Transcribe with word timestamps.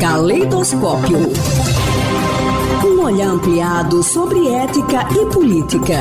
Caleidoscópio. 0.00 1.18
Um 2.84 3.02
olhar 3.02 3.28
ampliado 3.28 4.02
sobre 4.02 4.48
ética 4.48 5.08
e 5.12 5.26
política. 5.32 5.96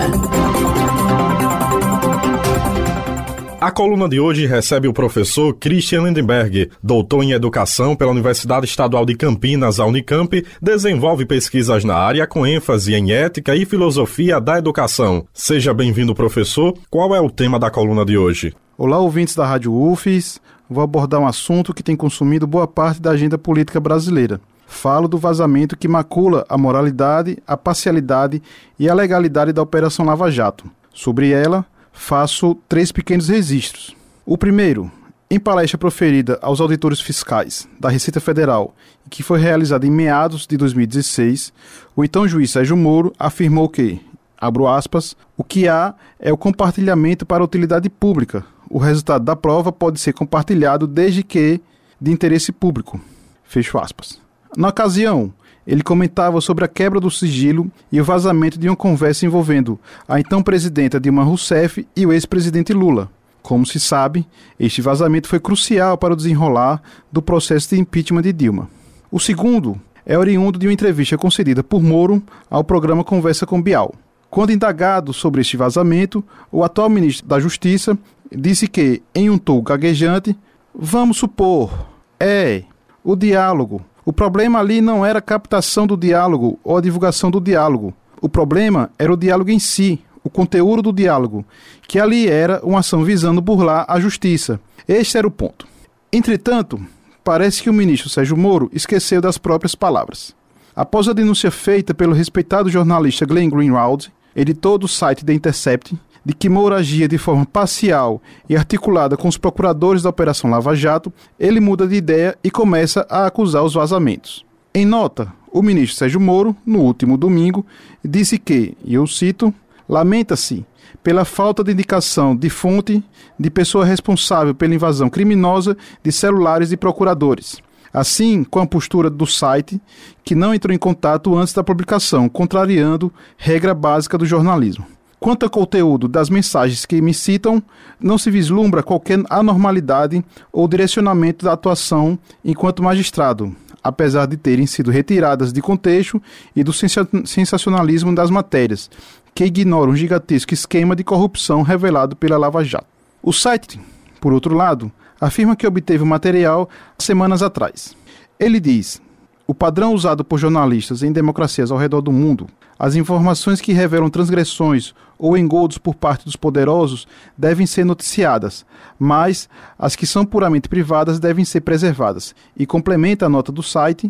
A 3.60 3.72
coluna 3.72 4.08
de 4.08 4.20
hoje 4.20 4.46
recebe 4.46 4.88
o 4.88 4.94
professor 4.94 5.54
Christian 5.54 6.04
Lindenberg, 6.04 6.70
doutor 6.82 7.24
em 7.24 7.32
educação 7.32 7.96
pela 7.96 8.12
Universidade 8.12 8.66
Estadual 8.66 9.06
de 9.06 9.16
Campinas, 9.16 9.80
a 9.80 9.86
Unicamp, 9.86 10.46
desenvolve 10.62 11.26
pesquisas 11.26 11.84
na 11.84 11.96
área 11.96 12.26
com 12.26 12.46
ênfase 12.46 12.94
em 12.94 13.12
ética 13.12 13.56
e 13.56 13.66
filosofia 13.66 14.40
da 14.40 14.58
educação. 14.58 15.26
Seja 15.34 15.74
bem-vindo, 15.74 16.16
professor. 16.16 16.74
Qual 16.90 17.14
é 17.16 17.20
o 17.20 17.30
tema 17.30 17.60
da 17.60 17.70
coluna 17.70 18.06
de 18.06 18.18
hoje? 18.18 18.54
Olá, 18.82 18.98
ouvintes 18.98 19.36
da 19.36 19.46
Rádio 19.46 19.74
UFES. 19.74 20.40
Vou 20.70 20.82
abordar 20.82 21.20
um 21.20 21.28
assunto 21.28 21.74
que 21.74 21.84
tem 21.84 21.98
consumido 21.98 22.48
boa 22.48 22.66
parte 22.66 23.02
da 23.02 23.12
agenda 23.12 23.38
política 23.38 23.78
brasileira. 23.78 24.40
Falo 24.66 25.06
do 25.06 25.18
vazamento 25.18 25.76
que 25.76 25.86
macula 25.86 26.46
a 26.48 26.58
moralidade, 26.58 27.44
a 27.46 27.58
parcialidade 27.58 28.42
e 28.80 28.88
a 28.88 28.94
legalidade 28.94 29.52
da 29.52 29.62
Operação 29.62 30.06
Lava 30.06 30.32
Jato. 30.32 30.64
Sobre 30.94 31.30
ela, 31.32 31.66
faço 31.92 32.56
três 32.70 32.90
pequenos 32.90 33.28
registros. 33.28 33.94
O 34.26 34.38
primeiro, 34.38 34.90
em 35.30 35.42
palestra 35.42 35.78
proferida 35.78 36.40
aos 36.42 36.62
auditores 36.62 37.02
fiscais 37.02 37.68
da 37.78 37.90
Receita 37.90 38.22
Federal, 38.22 38.74
que 39.10 39.22
foi 39.22 39.42
realizada 39.42 39.86
em 39.86 39.92
meados 39.92 40.48
de 40.48 40.56
2016, 40.56 41.52
o 41.98 42.06
então 42.06 42.26
juiz 42.26 42.52
Sérgio 42.52 42.78
Moro 42.78 43.14
afirmou 43.20 43.68
que, 43.68 44.00
abro 44.40 44.70
aspas, 44.70 45.18
o 45.36 45.44
que 45.44 45.68
há 45.68 45.94
é 46.18 46.32
o 46.32 46.38
compartilhamento 46.38 47.26
para 47.26 47.44
utilidade 47.44 47.90
pública. 47.90 48.46
O 48.70 48.78
resultado 48.78 49.26
da 49.26 49.36
prova 49.36 49.72
pode 49.72 50.00
ser 50.00 50.14
compartilhado 50.14 50.86
desde 50.86 51.24
que 51.24 51.60
de 52.00 52.12
interesse 52.12 52.52
público. 52.52 53.02
Fecho 53.44 53.80
aspas. 53.80 54.22
Na 54.56 54.68
ocasião, 54.70 55.34
ele 55.66 55.82
comentava 55.82 56.40
sobre 56.40 56.66
a 56.66 56.68
quebra 56.68 57.00
do 57.00 57.10
sigilo 57.10 57.72
e 57.92 58.00
o 58.00 58.04
vazamento 58.04 58.60
de 58.60 58.70
uma 58.70 58.76
conversa 58.76 59.26
envolvendo 59.26 59.80
a 60.08 60.20
então 60.20 60.44
presidenta 60.44 61.00
Dilma 61.00 61.24
Rousseff 61.24 61.88
e 61.96 62.06
o 62.06 62.14
ex-presidente 62.14 62.72
Lula. 62.72 63.10
Como 63.42 63.66
se 63.66 63.80
sabe, 63.80 64.28
este 64.60 64.82
vazamento 64.82 65.28
foi 65.28 65.40
crucial 65.40 65.98
para 65.98 66.14
o 66.14 66.16
desenrolar 66.16 66.82
do 67.12 67.22
processo 67.22 67.70
de 67.70 67.80
impeachment 67.80 68.22
de 68.22 68.34
Dilma. 68.34 68.70
O 69.12 69.20
segundo 69.20 69.80
é 70.06 70.18
oriundo 70.18 70.60
de 70.60 70.68
uma 70.68 70.74
entrevista 70.74 71.18
concedida 71.18 71.64
por 71.64 71.82
Moro 71.82 72.22
ao 72.50 72.64
programa 72.64 73.04
Conversa 73.04 73.46
com 73.46 73.62
Bial. 73.62 73.94
Quando 74.30 74.52
indagado 74.52 75.12
sobre 75.12 75.42
este 75.42 75.58
vazamento, 75.58 76.24
o 76.52 76.64
atual 76.64 76.90
ministro 76.90 77.28
da 77.28 77.40
Justiça 77.40 77.98
disse 78.32 78.68
que, 78.68 79.02
em 79.14 79.30
um 79.30 79.38
tom 79.38 79.62
gaguejante, 79.62 80.38
vamos 80.74 81.18
supor, 81.18 81.88
é, 82.20 82.64
o 83.04 83.16
diálogo, 83.16 83.84
o 84.06 84.14
problema 84.14 84.60
ali 84.60 84.82
não 84.82 85.06
era 85.06 85.20
a 85.20 85.22
captação 85.22 85.88
do 85.88 85.98
diálogo 85.98 86.60
ou 86.64 86.78
a 86.78 86.82
divulgação 86.82 87.32
do 87.32 87.42
diálogo. 87.42 87.94
O 88.22 88.30
problema 88.30 88.92
era 89.00 89.12
o 89.12 89.18
diálogo 89.18 89.50
em 89.50 89.60
si, 89.60 90.00
o 90.24 90.30
conteúdo 90.30 90.82
do 90.82 90.94
diálogo, 90.94 91.44
que 91.88 92.00
ali 92.00 92.28
era 92.28 92.60
uma 92.64 92.80
ação 92.80 93.04
visando 93.04 93.42
burlar 93.42 93.86
a 93.88 94.00
justiça. 94.00 94.60
Este 94.88 95.18
era 95.18 95.28
o 95.28 95.32
ponto. 95.32 95.68
Entretanto, 96.12 96.80
parece 97.24 97.64
que 97.64 97.70
o 97.70 97.74
ministro 97.74 98.10
Sérgio 98.10 98.38
Moro 98.38 98.70
esqueceu 98.74 99.22
das 99.22 99.38
próprias 99.38 99.76
palavras. 99.76 100.36
Após 100.76 101.08
a 101.08 101.14
denúncia 101.14 101.52
feita 101.52 101.94
pelo 101.94 102.14
respeitado 102.14 102.70
jornalista 102.70 103.26
Glenn 103.26 103.50
Greenwald, 103.50 104.12
editor 104.40 104.78
do 104.78 104.88
site 104.88 105.26
The 105.26 105.34
Intercept, 105.34 106.00
de 106.24 106.34
que 106.34 106.48
Moura 106.48 106.78
agia 106.78 107.08
de 107.08 107.18
forma 107.18 107.46
parcial 107.46 108.22
e 108.48 108.56
articulada 108.56 109.18
com 109.18 109.28
os 109.28 109.38
procuradores 109.38 110.04
da 110.04 110.10
Operação 110.10 110.50
Lava 110.50 110.76
Jato, 110.76 111.12
ele 111.40 111.60
muda 111.60 111.88
de 111.88 111.96
ideia 111.96 112.38
e 112.44 112.50
começa 112.50 113.06
a 113.10 113.26
acusar 113.26 113.64
os 113.64 113.74
vazamentos. 113.74 114.46
Em 114.74 114.86
nota, 114.86 115.34
o 115.52 115.62
ministro 115.62 115.98
Sérgio 115.98 116.20
Moro, 116.22 116.56
no 116.66 116.80
último 116.80 117.18
domingo, 117.18 117.66
disse 118.04 118.38
que, 118.38 118.78
e 118.86 118.94
eu 118.94 119.06
cito, 119.08 119.54
lamenta-se 119.88 120.66
pela 121.04 121.26
falta 121.26 121.64
de 121.64 121.72
indicação 121.72 122.36
de 122.36 122.50
fonte 122.50 123.04
de 123.38 123.50
pessoa 123.50 123.84
responsável 123.84 124.54
pela 124.56 124.76
invasão 124.76 125.10
criminosa 125.10 125.76
de 126.04 126.12
celulares 126.12 126.70
de 126.70 126.78
procuradores. 126.78 127.62
Assim, 127.94 128.44
com 128.44 128.60
a 128.60 128.68
postura 128.68 129.10
do 129.10 129.26
site, 129.26 129.82
que 130.24 130.36
não 130.36 130.54
entrou 130.54 130.74
em 130.74 130.78
contato 130.78 131.36
antes 131.36 131.54
da 131.54 131.64
publicação, 131.64 132.30
contrariando 132.30 133.12
regra 133.38 133.74
básica 133.74 134.18
do 134.18 134.26
jornalismo. 134.26 134.86
Quanto 135.20 135.44
ao 135.44 135.50
conteúdo 135.50 136.08
das 136.08 136.30
mensagens 136.30 136.86
que 136.86 137.02
me 137.02 137.14
citam, 137.14 137.62
não 138.00 138.18
se 138.18 138.32
vislumbra 138.32 138.82
qualquer 138.82 139.20
anormalidade 139.30 140.24
ou 140.52 140.68
direcionamento 140.68 141.44
da 141.44 141.54
atuação 141.54 142.18
enquanto 142.44 142.82
magistrado, 142.82 143.54
apesar 143.84 144.28
de 144.28 144.38
terem 144.38 144.66
sido 144.66 144.92
retiradas 144.92 145.52
de 145.52 145.62
contexto 145.62 146.22
e 146.56 146.64
do 146.64 146.72
sensacionalismo 146.72 148.16
das 148.16 148.30
matérias, 148.30 148.90
que 149.36 149.44
ignoram 149.44 149.92
um 149.92 149.96
gigantesco 149.96 150.54
esquema 150.54 150.96
de 150.96 151.04
corrupção 151.04 151.64
revelado 151.64 152.16
pela 152.16 152.38
Lava 152.38 152.64
Jato. 152.64 152.88
O 153.22 153.34
site, 153.34 153.78
por 154.22 154.32
outro 154.32 154.56
lado, 154.56 154.90
afirma 155.20 155.56
que 155.56 155.68
obteve 155.68 156.04
o 156.04 156.08
material 156.08 156.70
semanas 156.98 157.42
atrás. 157.42 157.96
Ele 158.40 158.60
diz: 158.60 159.02
o 159.46 159.54
padrão 159.54 159.94
usado 159.94 160.24
por 160.24 160.38
jornalistas 160.38 161.02
em 161.04 161.12
democracias 161.12 161.72
ao 161.72 161.78
redor 161.78 162.02
do 162.02 162.12
mundo, 162.12 162.48
as 162.78 162.96
informações 162.96 163.60
que 163.60 163.74
revelam 163.74 164.10
transgressões 164.10 164.94
ou 165.18 165.38
engodos 165.38 165.78
por 165.78 165.96
parte 165.96 166.24
dos 166.24 166.38
poderosos 166.38 167.06
devem 167.38 167.66
ser 167.66 167.84
noticiadas, 167.84 168.66
mas 168.98 169.50
as 169.78 169.96
que 169.96 170.08
são 170.08 170.26
puramente 170.26 170.70
privadas 170.70 171.20
devem 171.20 171.44
ser 171.44 171.62
preservadas. 171.62 172.34
E 172.56 172.66
complementa 172.66 173.26
a 173.26 173.30
nota 173.30 173.52
do 173.52 173.62
site, 173.62 174.10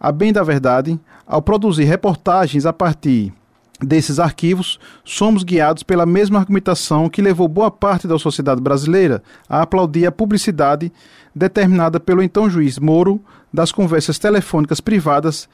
a 0.00 0.10
bem 0.10 0.32
da 0.32 0.42
verdade, 0.42 0.98
ao 1.26 1.42
produzir 1.42 1.84
reportagens 1.84 2.64
a 2.64 2.72
partir 2.72 3.34
desses 3.80 4.18
arquivos, 4.18 4.78
somos 5.04 5.42
guiados 5.42 5.82
pela 5.82 6.06
mesma 6.06 6.38
argumentação 6.38 7.08
que 7.08 7.22
levou 7.22 7.46
boa 7.46 7.70
parte 7.70 8.08
da 8.08 8.18
sociedade 8.18 8.60
brasileira 8.60 9.22
a 9.48 9.62
aplaudir 9.62 10.06
a 10.06 10.12
publicidade 10.12 10.92
determinada 11.34 12.00
pelo 12.00 12.22
então 12.22 12.48
juiz 12.48 12.78
Moro 12.78 13.20
das 13.52 13.72
conversas 13.72 14.18
telefônicas 14.18 14.80
privadas 14.80 15.48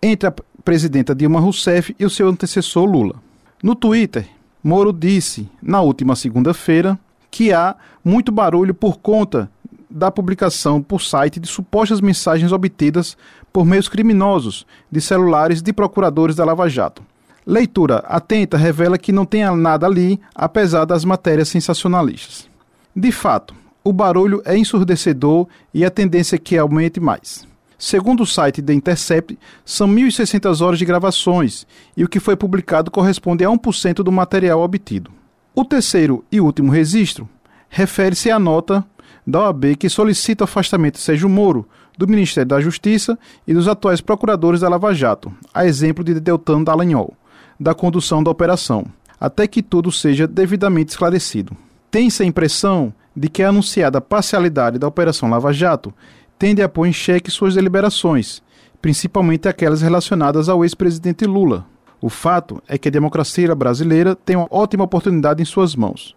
entre 0.00 0.28
a 0.28 0.34
presidenta 0.64 1.14
Dilma 1.14 1.40
Rousseff 1.40 1.94
e 1.98 2.04
o 2.04 2.10
seu 2.10 2.28
antecessor 2.28 2.84
Lula. 2.84 3.16
No 3.62 3.74
Twitter, 3.74 4.26
Moro 4.62 4.92
disse, 4.92 5.48
na 5.62 5.80
última 5.80 6.14
segunda-feira, 6.14 6.98
que 7.30 7.52
há 7.52 7.74
muito 8.04 8.30
barulho 8.30 8.74
por 8.74 8.98
conta 8.98 9.50
da 9.90 10.10
publicação 10.10 10.82
por 10.82 11.02
site 11.02 11.38
de 11.38 11.48
supostas 11.48 12.00
mensagens 12.00 12.52
obtidas 12.52 13.16
por 13.52 13.64
meios 13.64 13.88
criminosos 13.88 14.66
de 14.90 15.00
celulares 15.00 15.62
de 15.62 15.72
procuradores 15.72 16.36
da 16.36 16.44
Lava 16.44 16.68
Jato. 16.68 17.02
Leitura 17.46 17.98
atenta 18.06 18.56
revela 18.56 18.96
que 18.96 19.12
não 19.12 19.26
tem 19.26 19.44
nada 19.56 19.86
ali, 19.86 20.18
apesar 20.34 20.86
das 20.86 21.04
matérias 21.04 21.48
sensacionalistas. 21.48 22.48
De 22.96 23.12
fato, 23.12 23.54
o 23.82 23.92
barulho 23.92 24.40
é 24.46 24.56
ensurdecedor 24.56 25.46
e 25.72 25.84
a 25.84 25.90
tendência 25.90 26.36
é 26.36 26.38
que 26.38 26.56
aumente 26.56 26.98
mais. 26.98 27.46
Segundo 27.78 28.22
o 28.22 28.26
site 28.26 28.62
The 28.62 28.72
Intercept, 28.72 29.38
são 29.62 29.86
1.600 29.86 30.64
horas 30.64 30.78
de 30.78 30.86
gravações 30.86 31.66
e 31.94 32.02
o 32.02 32.08
que 32.08 32.18
foi 32.18 32.34
publicado 32.34 32.90
corresponde 32.90 33.44
a 33.44 33.48
1% 33.48 33.96
do 33.96 34.10
material 34.10 34.62
obtido. 34.62 35.10
O 35.54 35.66
terceiro 35.66 36.24
e 36.32 36.40
último 36.40 36.72
registro 36.72 37.28
refere-se 37.68 38.30
à 38.30 38.38
nota 38.38 38.82
da 39.26 39.40
OAB 39.40 39.76
que 39.76 39.90
solicita 39.90 40.44
o 40.44 40.46
afastamento 40.46 40.94
de 40.94 41.00
Sérgio 41.00 41.28
Moro 41.28 41.68
do 41.98 42.08
Ministério 42.08 42.48
da 42.48 42.60
Justiça 42.60 43.18
e 43.46 43.52
dos 43.52 43.68
atuais 43.68 44.00
procuradores 44.00 44.60
da 44.60 44.68
Lava 44.68 44.94
Jato, 44.94 45.32
a 45.52 45.66
exemplo 45.66 46.02
de 46.02 46.18
Deltan 46.18 46.62
Dallagnol, 46.62 47.14
da 47.64 47.74
condução 47.74 48.22
da 48.22 48.30
operação, 48.30 48.84
até 49.18 49.46
que 49.46 49.62
tudo 49.62 49.90
seja 49.90 50.26
devidamente 50.26 50.90
esclarecido. 50.90 51.56
Tem-se 51.90 52.22
a 52.22 52.26
impressão 52.26 52.92
de 53.16 53.26
que 53.26 53.42
a 53.42 53.48
anunciada 53.48 54.02
parcialidade 54.02 54.78
da 54.78 54.86
Operação 54.86 55.30
Lava 55.30 55.50
Jato 55.50 55.90
tende 56.38 56.60
a 56.60 56.68
pôr 56.68 56.84
em 56.84 56.92
xeque 56.92 57.30
suas 57.30 57.54
deliberações, 57.54 58.42
principalmente 58.82 59.48
aquelas 59.48 59.80
relacionadas 59.80 60.50
ao 60.50 60.62
ex-presidente 60.62 61.24
Lula. 61.24 61.64
O 62.02 62.10
fato 62.10 62.62
é 62.68 62.76
que 62.76 62.88
a 62.88 62.92
democracia 62.92 63.54
brasileira 63.54 64.14
tem 64.14 64.36
uma 64.36 64.48
ótima 64.50 64.84
oportunidade 64.84 65.40
em 65.40 65.46
suas 65.46 65.74
mãos. 65.74 66.14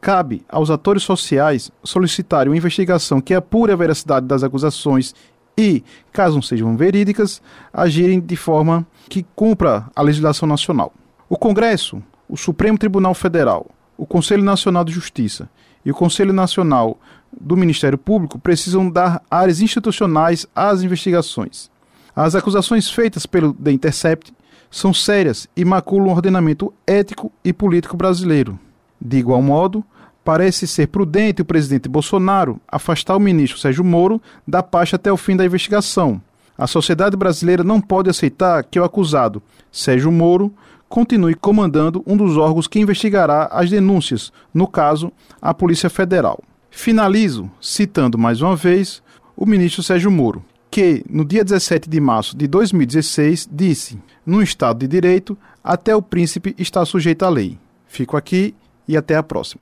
Cabe 0.00 0.44
aos 0.48 0.70
atores 0.70 1.02
sociais 1.02 1.72
solicitarem 1.82 2.52
uma 2.52 2.56
investigação 2.56 3.20
que 3.20 3.34
apure 3.34 3.72
a 3.72 3.76
veracidade 3.76 4.26
das 4.26 4.44
acusações 4.44 5.12
e, 5.56 5.82
caso 6.12 6.34
não 6.34 6.42
sejam 6.42 6.76
verídicas, 6.76 7.40
agirem 7.72 8.20
de 8.20 8.36
forma 8.36 8.86
que 9.08 9.24
cumpra 9.34 9.86
a 9.94 10.02
legislação 10.02 10.48
nacional. 10.48 10.92
O 11.28 11.36
Congresso, 11.36 12.02
o 12.28 12.36
Supremo 12.36 12.78
Tribunal 12.78 13.14
Federal, 13.14 13.66
o 13.96 14.06
Conselho 14.06 14.42
Nacional 14.42 14.84
de 14.84 14.92
Justiça 14.92 15.48
e 15.84 15.90
o 15.90 15.94
Conselho 15.94 16.32
Nacional 16.32 16.98
do 17.32 17.56
Ministério 17.56 17.98
Público 17.98 18.38
precisam 18.38 18.88
dar 18.88 19.22
áreas 19.30 19.60
institucionais 19.60 20.46
às 20.54 20.82
investigações. 20.82 21.70
As 22.14 22.34
acusações 22.34 22.88
feitas 22.88 23.26
pelo 23.26 23.52
The 23.52 23.72
Intercept 23.72 24.32
são 24.70 24.92
sérias 24.92 25.48
e 25.56 25.64
maculam 25.64 26.08
o 26.08 26.10
ordenamento 26.10 26.72
ético 26.86 27.30
e 27.44 27.52
político 27.52 27.96
brasileiro. 27.96 28.58
De 29.00 29.18
igual 29.18 29.42
modo, 29.42 29.84
Parece 30.24 30.66
ser 30.66 30.88
prudente 30.88 31.42
o 31.42 31.44
presidente 31.44 31.88
Bolsonaro 31.88 32.58
afastar 32.66 33.14
o 33.14 33.20
ministro 33.20 33.60
Sérgio 33.60 33.84
Moro 33.84 34.20
da 34.48 34.62
pasta 34.62 34.96
até 34.96 35.12
o 35.12 35.16
fim 35.18 35.36
da 35.36 35.44
investigação. 35.44 36.20
A 36.56 36.66
sociedade 36.66 37.16
brasileira 37.16 37.62
não 37.62 37.80
pode 37.80 38.08
aceitar 38.08 38.64
que 38.64 38.80
o 38.80 38.84
acusado, 38.84 39.42
Sérgio 39.70 40.10
Moro, 40.10 40.52
continue 40.88 41.34
comandando 41.34 42.02
um 42.06 42.16
dos 42.16 42.36
órgãos 42.36 42.66
que 42.66 42.78
investigará 42.78 43.48
as 43.52 43.68
denúncias, 43.68 44.32
no 44.52 44.66
caso, 44.66 45.12
a 45.42 45.52
Polícia 45.52 45.90
Federal. 45.90 46.42
Finalizo 46.70 47.50
citando 47.60 48.16
mais 48.16 48.40
uma 48.40 48.56
vez 48.56 49.02
o 49.36 49.44
ministro 49.44 49.82
Sérgio 49.82 50.10
Moro, 50.10 50.44
que, 50.70 51.04
no 51.10 51.24
dia 51.24 51.44
17 51.44 51.90
de 51.90 52.00
março 52.00 52.36
de 52.36 52.46
2016, 52.46 53.48
disse: 53.52 53.98
no 54.24 54.42
Estado 54.42 54.78
de 54.78 54.88
Direito, 54.88 55.36
até 55.62 55.94
o 55.94 56.02
príncipe 56.02 56.54
está 56.58 56.84
sujeito 56.84 57.24
à 57.24 57.28
lei. 57.28 57.58
Fico 57.86 58.16
aqui 58.16 58.54
e 58.86 58.96
até 58.96 59.16
a 59.16 59.22
próxima. 59.22 59.60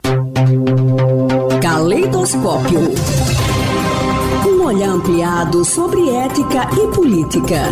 Caleidoscópio. 1.60 2.80
Um 4.46 4.64
olhar 4.64 4.90
ampliado 4.90 5.64
sobre 5.64 6.08
ética 6.10 6.68
e 6.74 6.94
política. 6.94 7.62